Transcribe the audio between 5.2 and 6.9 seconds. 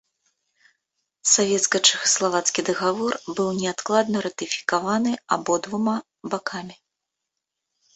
абодвума бакамі.